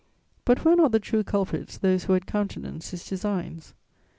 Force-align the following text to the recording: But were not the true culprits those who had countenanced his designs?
But 0.45 0.65
were 0.65 0.75
not 0.75 0.93
the 0.93 0.99
true 0.99 1.21
culprits 1.23 1.77
those 1.77 2.05
who 2.05 2.13
had 2.13 2.25
countenanced 2.25 2.89
his 2.89 3.07
designs? 3.07 3.75